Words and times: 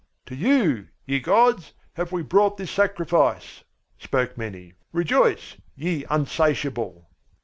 "To 0.25 0.35
you, 0.35 0.87
ye 1.05 1.19
gods, 1.19 1.73
have 1.93 2.11
we 2.11 2.23
brought 2.23 2.57
this 2.57 2.71
sacrifice," 2.71 3.63
spoke 3.99 4.35
many. 4.35 4.73
"Rejoice, 4.91 5.57
ye 5.75 6.05
unsatiable!" 6.09 7.07